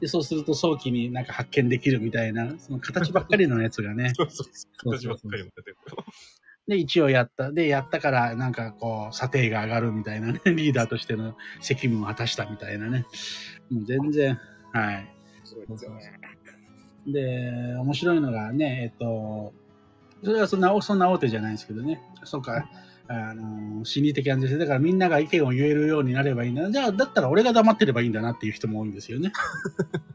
[0.00, 4.12] で、そうすると早期になんか発見できるみたいな、その形ばっかりのやつがね。
[4.18, 5.96] そうそうそう形ばっかりも出てくる。
[6.68, 7.50] で、一応やった。
[7.50, 13.04] で、やったから、なんかこう、査定が上がるみたいなね、 リーダーとしての責務を果たしたみたいなね。
[13.70, 14.38] もう全然、
[14.72, 15.08] はい。
[15.44, 16.12] そうですよね。
[17.06, 19.52] で、面白いのがね、えっと、
[20.24, 22.00] それはそんな、そんな大手じゃないんですけどね。
[22.24, 22.68] そうか、
[23.08, 24.56] あの、心理的安全性。
[24.56, 26.70] だからみんなが意見を言えるようになればいいんだ。
[26.70, 29.32] じゃあ、だったら俺が黙ってればいいんだなっていう人も多いんですよね。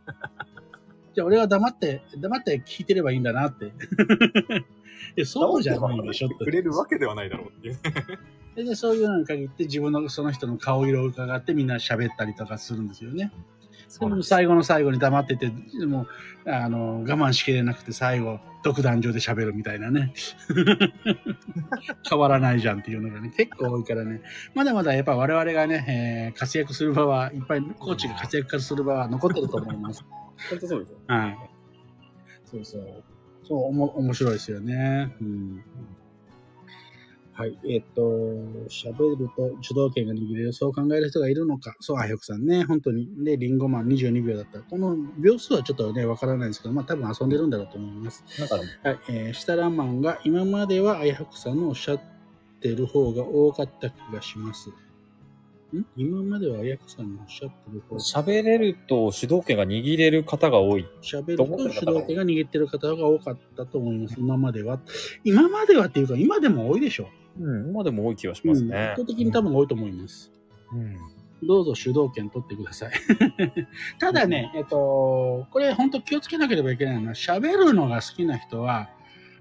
[1.17, 3.71] じゃあ俺は黙って、黙って聞いてればいいんだなって。
[5.25, 6.45] そうじゃないでしょって。
[6.45, 7.79] くれるわけではないだろうっていう。
[8.55, 13.31] ででそういうのに限って自分のその人の顔色を伺ってみんな喋ったりとかするんですよね。
[13.99, 16.07] でも最後の最後に黙ってて、でも
[16.45, 20.13] あの我慢しきれなくて最後、独壇場で喋るみたいなね。
[22.09, 24.21] 変わらないじゃんっていうのがね、結構多いからね。
[24.53, 30.03] まだまだやっぱ我々がね、えー活躍する場はいっぱい、コーチが活躍する場は残ってると思います。
[30.49, 30.97] 本当そうですよ。
[31.07, 31.37] はい。
[32.45, 33.03] そうそう。
[33.43, 35.15] そう、おも、面白いですよね。
[35.21, 35.63] うん。
[37.37, 37.55] はい。
[37.69, 38.01] えっ、と、
[38.67, 41.75] 喋ると主導権が握れる、そう考える人がいるのか。
[41.79, 43.07] そう、あひょくさんね、本当に。
[43.23, 44.61] で、リンゴマン22秒だった。
[44.61, 48.23] この秒数はちょっとね、わからないんですけど、まあ多分遊んでるんだろうと思います。
[48.39, 48.99] なんか、はい。
[49.09, 52.01] えー、シタラマンが今まではあやふくさんのおっしゃっ
[52.59, 54.71] てる方が多かった気がします。
[55.75, 55.85] ん？
[55.95, 58.01] 今まではあやふくさんのおっしゃってる方が。
[58.01, 60.87] 喋れると主導権が握れる方が多い。
[61.03, 64.15] 喋ると主導権が握ってる方が多かったと思います。
[64.17, 64.79] 今までは。
[65.23, 68.47] 今まではっていうか、今でも多いでしょうん、今でも多い気がしう。
[68.47, 68.93] ますうん圧ね。
[68.95, 70.31] 倒的に多分多いと思います。
[70.73, 70.97] うん。
[71.47, 72.91] どうぞ主導権取ってください。
[73.99, 78.89] ただね、えっと、これ本当気をつけなければいけないのは、喋るのが好きな人は、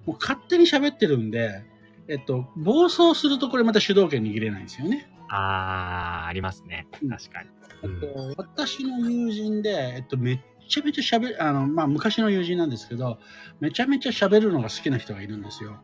[0.05, 1.65] もう勝手に喋ってるんで、
[2.09, 5.11] えっと、暴走するとこれまた主導権握れないんですよね。
[5.29, 6.87] あー、ありますね。
[7.03, 7.49] うん確かに。
[7.83, 13.19] えっと、私の友人で、えっと、めっちゃめちゃ喋る、あの、まあ、昔の友人なんですけど、
[13.61, 15.81] めちゃめちゃ喋るのが好きな人がいるんですよ。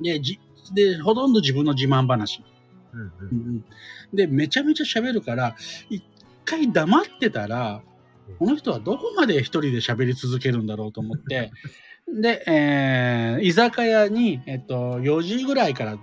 [0.00, 0.38] で、じ、
[0.74, 2.42] で、ほとんど自分の自慢話。
[2.92, 3.64] うんうんうん
[4.14, 5.56] で、めちゃめちゃ喋るから、
[5.90, 6.04] 一
[6.44, 7.82] 回黙ってたら、
[8.38, 11.50] この人はどこまで一人で喋り続けるんだろうと思って、
[12.08, 15.98] で、えー居酒屋に、えっと、4時ぐらいから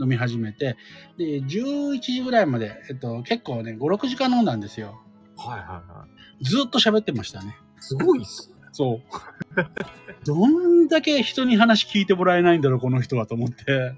[0.00, 0.76] 飲み始めて、
[1.16, 5.00] で、11時ぐらいまで、えっと、結構ね、5、6時間飲んだんですよ。
[5.36, 6.06] はいはいは
[6.40, 6.44] い。
[6.44, 7.56] ずっと喋ってましたね。
[7.80, 8.57] すごいっすね。
[8.72, 9.64] そう。
[10.24, 13.94] どんだけ人に話聞いてもらえないんだろう、この人はと思って、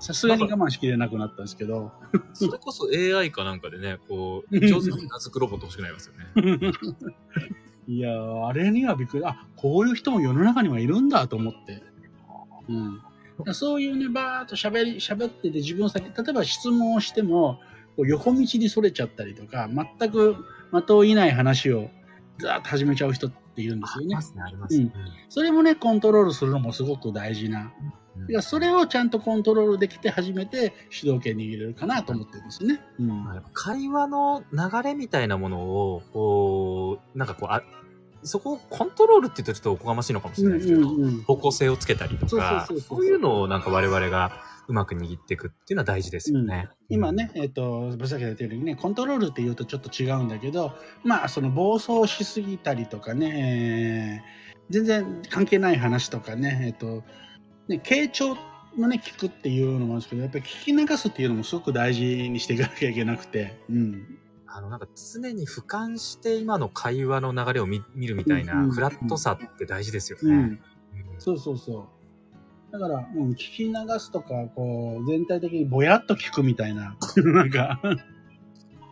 [0.00, 1.92] さすがに我慢しきれなくなったんですけど、
[2.34, 6.72] それこそ AI かなんかでね、こう、うん上手にくロボット欲しくなりますよね。
[7.88, 9.24] いやー、あれにはびっくり。
[9.24, 11.82] あ、こういう人も世の中にはいるんだと思って。
[12.68, 13.54] うん。
[13.54, 17.60] そういうね、バーっと喋り、喋ってて自分先、例えば質問をしても、
[17.96, 20.36] こう横道にそれちゃったりとか、全く
[20.72, 21.90] 的をいない話を
[22.38, 24.22] ザーッと始めちゃう人っているんですよねありま。
[24.22, 24.92] すね、ありますね。
[25.28, 27.72] それもね、コントロールするのもすごく大事な。
[28.28, 32.80] いや、それをちゃんとコントロールできて初めて主導権握れるかなと思ってるんですね。
[32.98, 33.24] うん。
[33.52, 37.62] 会話の流れみたいなものを、こう、なんかこう、あ
[38.22, 46.68] そこをコントロールって言うとちょっとおこがましいのかもしれないですけど、うんうんうん方向性をつけたりとか、そういうのをなんか我々がうまく握っていくっていうのは大事ですよね。
[46.88, 50.72] 今ね、えっ、と、ぶさけ言ったようにね、コントロールって言うとちょっと違うんだけど、
[51.04, 57.02] まあ、その暴走しすぎたりとかね、えー全然関係ない話とかね、えっ、と、
[57.68, 58.36] ね、傾聴
[58.76, 64.18] のね、聞くっていうのもあるんですけど、やっぱり聞き流すっていうのもすごく大事にしていかなきゃいけなくて、うん。
[64.50, 70.34] あの、なんか常に俯瞰して今の会話の流れを見見るみたいなうんフラットさって大事ですよね。
[70.34, 70.60] うん。
[71.18, 71.88] そうそうそ
[72.70, 72.72] う。
[72.72, 77.80] だから、うん、聞き流すとか、こう、全体的にぼやっと聞くみたいな、 なんか、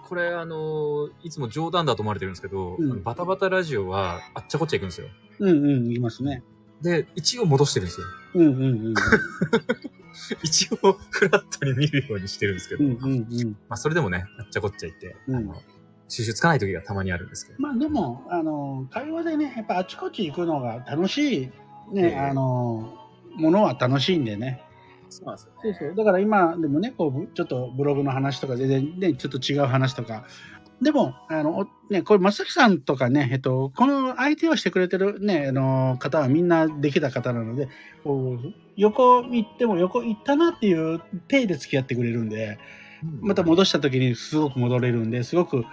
[0.09, 5.09] これあのいつも冗談だと思われてるんですけど、うんバタバタラジオはあっちゃこっちゃ行くんですよ。
[5.41, 6.45] うんうん、言いますね。
[6.81, 8.07] で、一応戻してるんですよ。
[8.35, 8.95] うんうんうん。
[10.43, 13.57] 一応、フラットに見るようにしてるんですけど、うんうんうん。
[13.69, 15.63] まあ、それでもね、あっちゃこっちゃ言って、うんあの、
[16.09, 17.61] 収集つかない時がたまにあるんですけど。
[17.61, 21.47] まあでも、あの、会話でね、やっぱあちこち行くのが楽しい、
[21.93, 22.99] ね、ええあの、
[23.37, 24.63] ものは楽しいんでね。
[25.09, 25.95] そうなんですよそうそう。
[25.95, 30.25] だから今でもね、こう、ちょっとブログの話とか全然ね、ちょっと違う話とか。
[30.83, 37.69] でも、あの、おね、これ、松崎さんとかね、えっと、この相手をしてくれてるね、あの、方はみんなできた方なので、
[38.77, 42.59] 横行っても横行ったなっていう体で付き合ってくれるんで、
[43.21, 45.65] また戻した時にすごく戻れるんで、すごく、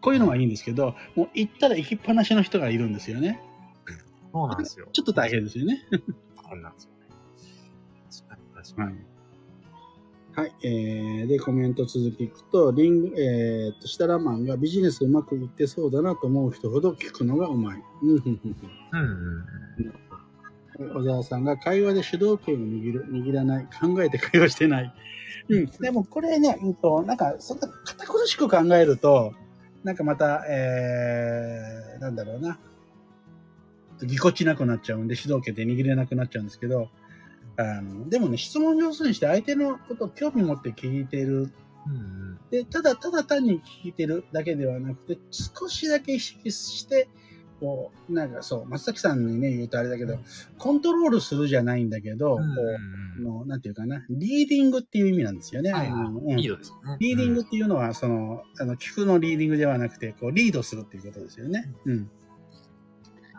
[0.00, 3.40] こういうのはいいんですけど、もう行ったら行きっぱなしの人がいるんですよね。
[4.32, 4.88] そうなんですよ。
[4.92, 5.84] ちょっと大変ですよね。
[5.90, 5.98] そ
[6.56, 7.02] うなんですよね。
[8.10, 8.90] 確かに確かに。
[8.90, 9.11] はい。
[10.34, 10.54] はい。
[10.62, 17.82] えー、で、コメント続きいくと、リング、えー、と、シタラマンがビジネスうまくいってそうだなと思う人ほど聞くのがうまい。
[18.02, 18.40] うん。
[20.94, 24.94] 小沢さんが会話で主導権を握る、握らない、考えて会話してない。
[25.50, 25.66] うん。
[25.66, 29.34] でもこれね、うんと、なんか、そんな堅苦しく考えると、
[29.84, 32.58] なんかまた、えー、なんだろうな。
[34.06, 36.88] ぎこちなくなっちゃうんで、主導権で握れなくなっちゃうんですけど、
[37.56, 41.50] あの、でもね、質問上手にして相手のことを興味持って聞いてる。
[41.86, 41.96] うん。
[41.96, 47.08] うんで、ただただ単に聞いてるだけではなくて、少しだけ意識して、
[47.60, 50.18] こう、なんかそう、松崎さんにね、言うとあれだけど、
[50.58, 55.72] コントロールするじゃないんだけど、こうんう、の、なんていうかな、リーディングっていう意味なんですよね。
[55.72, 56.96] はいあのうんリードですよね。
[57.00, 61.72] リーディングっていうのは、その、あの、聞くのリーディングではなくて、こう、リードするっていうことですよね。
[61.86, 62.10] うん。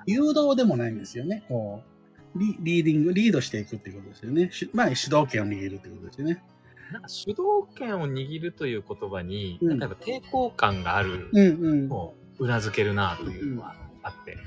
[0.07, 1.45] 誘導でもないんですよね。
[1.47, 1.92] こう、
[2.35, 4.49] リリーディング、リードしていくっていうことですよね。
[4.51, 6.43] しまあ、主導権を握るっていうことですよね。
[6.91, 7.41] なんか主導
[7.75, 11.89] 権を握るという言葉に、うんなんかやっぱ抵抗感があるうんうん。
[11.89, 14.43] のをうなずけるなというのはあって、だか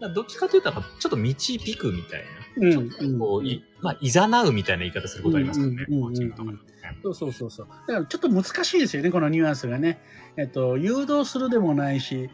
[0.00, 2.26] らどっちかというと、ちょっと導くみたいな。
[2.56, 6.58] うんちょっとこう、いまあ、いざなうみたいな言い方することありますよね、うんうんコーチングとかね。
[7.02, 7.66] そうそうそうそう。
[7.88, 10.00] だからちょっと難しいですよね、このニュアンスがね。
[10.36, 12.30] えっと、誘導するでもないし、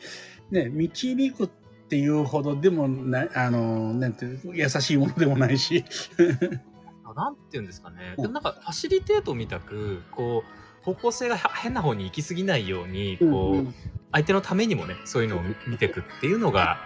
[0.50, 1.50] ね、導くっ
[1.90, 5.84] ていうほどでもない、あの、なんていう、優しいものでもないし。
[7.16, 8.14] なんて言うんですかね。
[8.16, 13.74] うんでもなんか、ファシリテートみたく、こう、方向性が変な方に行き過ぎないように、こう、うんうん
[14.12, 16.78] 相手のためにもね、そういうのを見見ていくっていうのが、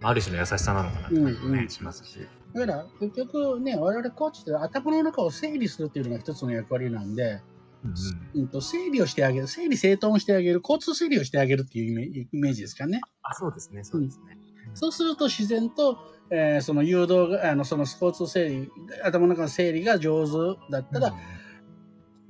[0.00, 2.26] まあある種の優しさなのかなという気もね、うんうんしますし。
[2.54, 7.40] だから、結局ね、我々コーチって頭の中を整理するっていうのが一つの役割なんで、
[7.84, 13.00] うんうんうん、と整理をしてあげる、整理整頓してあげる、交通整理をしてあげるっていうイメージですかね。
[13.22, 14.38] あ、そうですね、そうですね。
[14.74, 15.98] そうすると自然と、
[16.30, 18.70] えーその誘導が、あの、その交通整理、
[19.04, 21.14] 頭の中の整理が上手だったら、うん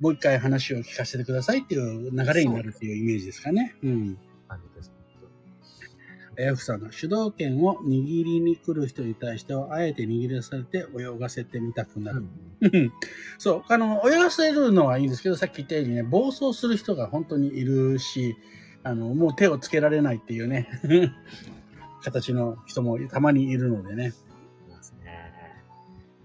[0.03, 3.73] もう一回話を聞かせてくださいっていう流れになるっていうイメージですかね。
[3.83, 4.17] うん。
[4.49, 4.92] 感じです。
[6.37, 12.23] F さんが主導権を握りに来る人に対しては、あえて握らされて泳がせてみたくなる。
[12.61, 12.91] うん
[13.37, 18.35] そう、あの、泳がせるのはいいんですけど、さっき言ったようにね、暴走する人が本当にいるし、
[18.83, 20.67] あの、もう手をつけられないっていうね、
[22.03, 24.13] 形の人もたまにいるのでね。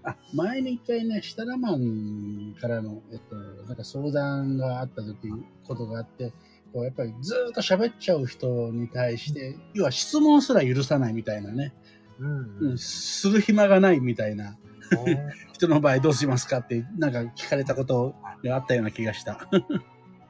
[0.03, 5.29] あ、前に一回ね、シタラマンからの、えっと、なんか相談があった時、
[5.65, 6.33] ことがあって、
[6.73, 11.73] こうやっぱりずーっと喋っちゃう人に対して、要は質問すら許さないみたいなね、
[12.19, 14.57] うんうん、する暇がないみたいな
[15.53, 19.49] 人の場合どうしますかって、なんか聞かれたことがあったような気がした。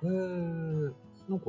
[0.03, 0.93] えー、
[1.29, 1.45] なんか、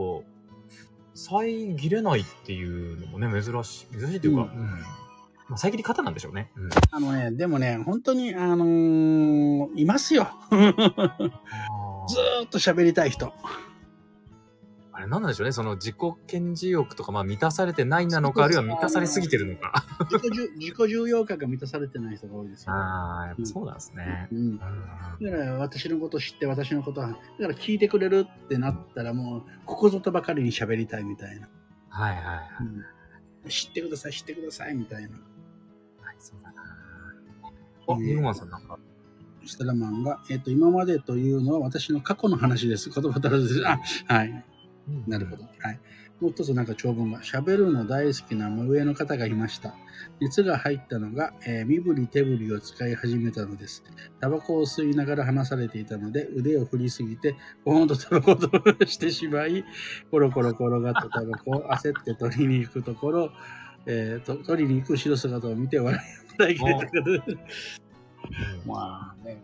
[1.15, 3.99] 遮れないっていうのもね、珍しい。
[3.99, 4.67] 珍しいっていうか、ううん
[5.51, 6.51] まあ、遮り方なんでしょうね。
[6.57, 10.29] うん、あのね、でもね、本当に、あのーいますよ。
[12.09, 13.33] ずっと喋りたい人。
[15.01, 15.53] あれ、なんなんでしょうね。
[15.53, 19.85] その自己顕示欲とか、まあ、満たされてないなのか、あるいは満たされすぎてるのか。
[20.11, 22.73] 自己重自己重要感が満たされてない人が多いですよ。
[22.73, 24.29] ああ、やっぱそうなんですね。
[24.31, 31.49] うんうんだから私のこと知って私のことは、だから聞いてくれるってなったらもう、ここぞとばかりに喋りたいみたいな。
[31.89, 32.43] はいはいは
[33.47, 33.51] い。
[33.51, 35.09] 知ってください、知ってくださいみたいな。
[35.09, 35.15] は
[36.13, 36.63] い、そうだな。
[37.89, 38.79] あ、うんニグマンさんなんか。
[39.47, 42.91] スタラマンが、えっ、と、今までというのは私の過去の話です。
[42.91, 43.67] 言葉足らずです。
[43.67, 44.45] あ、はい。
[45.07, 45.45] なるほど。
[45.45, 45.81] はい。
[46.21, 49.75] もう一つなんか長文が、喋るの大好きな上の方がいました。
[50.21, 53.83] 熱が入ったのが、えー身振り手振りを使い始めたのです。
[54.21, 59.65] タバコを吸いながら話されていたので、腕を振りすぎて、ポーンとタバコを取してしまい、
[60.11, 63.33] コロコロ転がったタバコを焦って取りに行くところ、
[63.87, 65.99] えーと取りに行く後ろ姿を見て笑
[66.51, 67.81] い切れた方です。
[68.67, 69.43] まあね。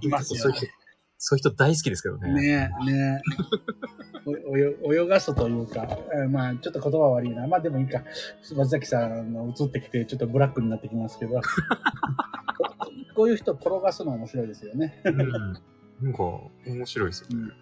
[0.00, 0.66] いますよそういう人、
[1.24, 2.32] そういう人大好きですけどね。
[2.32, 3.22] ねえ、ね
[4.26, 4.82] え。
[4.84, 7.46] お泳泳がすというか、えーまあ、ちょっと言葉悪いな。
[7.46, 8.02] まあでもいいか。
[8.56, 11.40] 松崎さんの映ってきて、ちょっとブラックになってきますけど。
[13.14, 15.00] こういう人転がすの面白いですよね。
[15.04, 15.16] うん。
[15.18, 17.52] なんか、面白いですよね。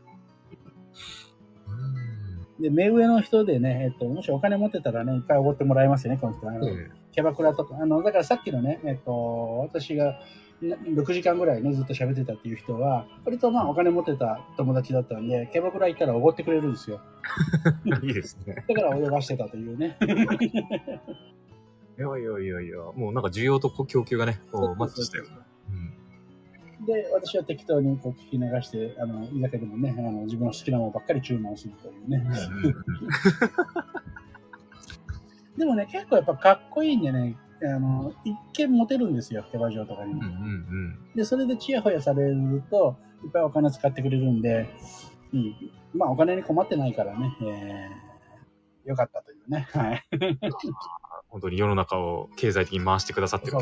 [2.60, 6.54] で、目上の人でね、えっと、もしお金持ってたらね、いっぱいおごってもらえますよね、この人は。
[6.54, 6.90] あのうん。
[7.12, 10.18] キャバクラとか、あの、だからさっきのね、えっと、私がな
[10.62, 17.00] 6時間ぐらいね、ずっと喋ってたっていう人は、割とまあお金持ってた友達だったんで、キャバクラ行ったらおごってくれるんですよ。
[18.02, 18.64] いいですね。
[18.68, 19.96] だから泳がしてたというね。
[21.98, 25.24] いやいやいやいや、もうなんか需要と供給がね、こう、マッチしたよ。
[26.80, 26.86] うん。
[26.86, 32.24] で、私は適当にこう聞き流して、あの、居酒屋でもね、あの自分の好きなものばっかり注文するというね。
[35.58, 38.36] でもね、結構やっぱかっこいいんでね、あの、一
[38.66, 40.20] 見モテるんですよ、キャバ嬢とかにも。
[40.22, 40.36] うんうんう
[41.12, 41.14] ん。
[41.14, 44.68] で、それでチヤホヤされると、いっぱいお金使ってくれるんで、
[45.34, 45.54] うん。
[45.94, 49.68] まあ、お金に困ってないからね、えー、よかったというね。
[49.72, 50.04] はい。
[51.28, 53.52] 本当に世の中を経済的に回してくださってる。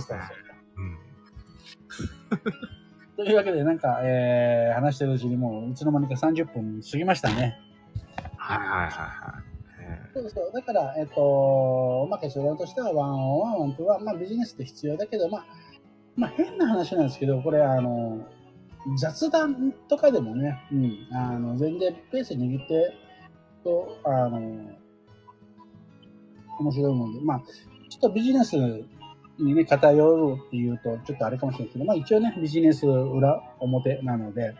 [3.16, 7.58] というわけで、なんか、えー、話してるうちにもう、いつの間にか30分過ぎましたね。
[8.36, 9.47] はいはいはいはい。
[10.14, 10.50] そうそう。
[10.52, 15.46] だから、えっ、と、まあ、結論としては、 one on one、one to は、まあ、ビジネスって必要だけど、まあ、
[16.16, 18.26] まあ、変な話なんですけど、これ、あの、
[18.96, 22.94] 雑談とかでもね、うん、あの、全然ペース握って、
[23.64, 24.40] と、あの、
[26.60, 27.42] 面白いもんで、まあ、
[27.88, 28.56] ちょっとビジネス
[29.38, 34.54] にね、偏るっていうと、ちょっとあれかもしれないけど、まあ、一応ね、ビジネス裏表なので、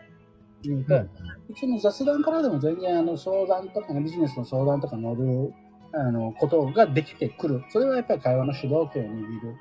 [0.65, 5.53] うん普通の雑談からでも全然あの相談とかね、ビジネスの相談とか乗る
[5.93, 7.63] あのことができてくる。
[7.69, 9.55] それはやっぱり会話の主導権を握る。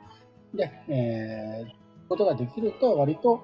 [0.55, 3.41] で、えー、ことができると割と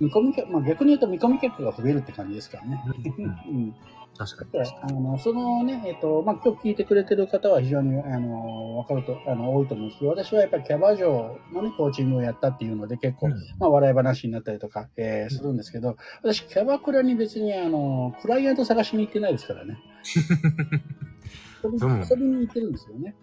[0.00, 2.82] 見込み客、まあ逆に言うと見込み客が増えるって感じですからね。
[3.18, 3.24] うん
[3.56, 3.74] うん。
[4.16, 4.50] 確かに。
[4.50, 19.78] で、あの、そのね、えっと、まあ、今日聞いてくれてる方は非常に、あの、わかると、あの、多いと思うんですけど、私はやっぱりキャバ嬢のね、コーチングをやったっていうので結構、うんまあ、笑い話になったりとか、えーするんですけど、私、キャバクラに別に、あの、クライアント探しに行ってないですからね。
[21.62, 23.14] 遊びに行ってるんですよね。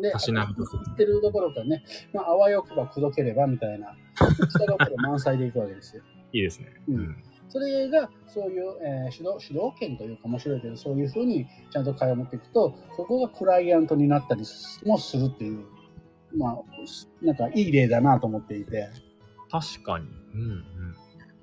[0.00, 6.02] で、たしなみと行ってるどころかね、まあ、あわよくば口説ければみたいな、下心満載で行くわけですよ。
[6.32, 6.68] いいですね。
[6.88, 7.16] うん
[7.48, 14.42] それが、そういう、えー主導、主導権というか面白いけど、そういうふうにちゃんと会話を持っていくと、そこがクライアントになったり
[14.84, 15.64] もするっていう、
[16.36, 16.58] まあ、
[17.22, 18.88] なんかいい例だなと思っていて、
[19.50, 20.06] 確かに。
[20.34, 20.62] うんうん。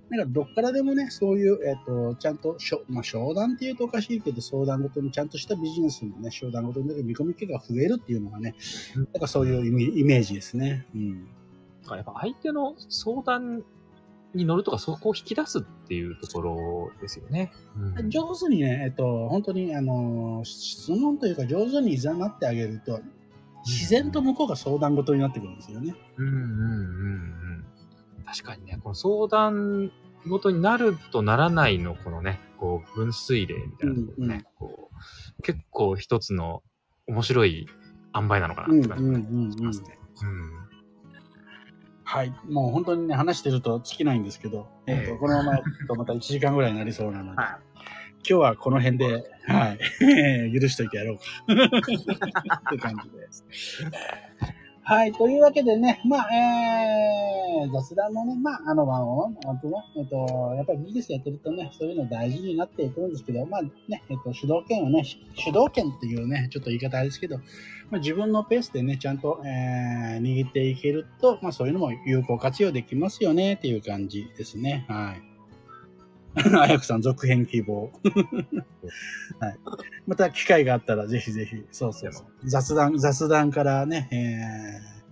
[0.10, 8.54] なんかどっからでもね、そういう、えっ、と、ちゃんとしょ、まあ、商談っていうとおかしいけど、相談ごとにちゃんとしたビジネスのね、商談ごとに見込み手が増えるっていうのがね、
[8.96, 9.66] うんなんかそういう
[10.00, 10.86] イメージですね。
[10.94, 11.28] うん。
[11.84, 13.64] だからやっぱ相手の相談
[14.34, 17.52] に乗るとか、そこを引き出すっていうところですよね。
[17.78, 23.00] うん上手にね、えっと、本当に、あの、質問というか上手に誘ってあげると、
[23.66, 25.96] 自然と向こうが相談事になってくるんですよね。
[26.18, 26.44] うんうんうんう
[27.60, 27.66] ん。
[28.26, 29.92] 確かにね、この相談
[30.28, 34.90] ごとになるとならないの、このね、こう、分水嶺みたいなところね、こ
[35.40, 36.64] う、結構一つの
[37.08, 37.68] 面白い
[38.16, 40.00] 塩梅なのかなって感じがしますね。
[40.22, 40.63] うん。
[42.14, 42.34] はい。
[42.48, 45.58] もう本当にね、話してると尽きないんですけど、えっと、ええこのまま
[45.88, 47.60] とまた1時間ぐらいになりそうなので、は
[48.18, 49.80] 今日はこの辺で、はい、
[50.54, 51.24] 許しといてやろうか。
[52.70, 53.48] って感じです。
[54.86, 55.14] はい。
[55.14, 65.06] というわけでね、まあ、えー、雑談もね、まあ、あの、まあ、本当ね、えっと、やっぱりビジネスやってるとね、そういうの大事になっていくんですけど、まあね、えっと、主導権をね、
[65.36, 67.44] 主導権っていうね、ちょっと言い方あれですけど、ま
[67.94, 74.86] あ、自分のペースでね、ちゃんと、えー、握っていけると、まあ、そういうのも有効活用できますよね、っていう感じですね。
[74.90, 75.33] はい。
[76.60, 77.92] あやくさん、続編希望。
[79.40, 79.60] はい。
[80.08, 82.50] また機会があったら、ぜひぜひ、そうそうそう。
[82.50, 85.04] 雑談、雑談からね、えー、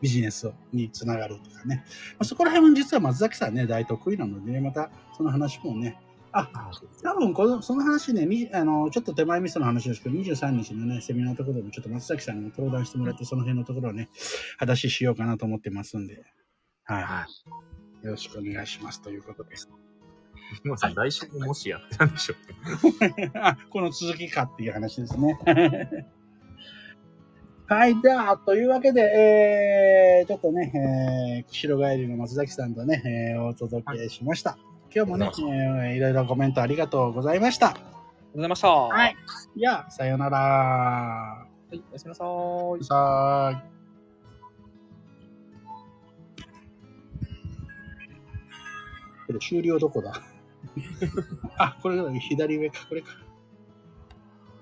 [0.00, 1.84] ビジネスにつながるとかね。
[2.12, 6.00] まあ、そこら辺も実は松崎さんね、大得意なので、ね、またその話もね、
[6.32, 6.50] あ、
[7.02, 14.08] 多分この、その話ね、にあの、ちょっと手前味噌の話ですけど、23日のね、セミナーのところでもちょっと松崎さんにも登壇してもらって、その辺のところをね、
[14.56, 16.24] 話ししようかなと思ってますんで、
[16.84, 17.02] はい。
[17.02, 17.26] は
[18.02, 18.06] い。
[18.06, 19.68] よろしくお願いしますということです。
[20.64, 22.36] もうさん、来週ももしやってたんでしょう
[23.70, 25.38] この続きかっていう話ですね。
[27.66, 33.02] はい、じゃあ、というわけで、えー、ちょっとね、えー、釧路帰りの松崎さんとね、
[33.34, 34.58] えー、お届けしました。
[34.94, 37.68] 今日もね、えー、いろいろコメントありがとうございました。
[37.68, 38.68] ありがとうございました。
[38.68, 39.16] ははい。
[39.56, 41.46] じゃあ、さようなら。
[41.72, 41.82] い。
[41.90, 42.84] おやすみなさーい。
[42.84, 43.72] さーい。
[49.26, 50.12] これ終了どこだ？
[51.58, 53.12] あ、これが左上か、これか。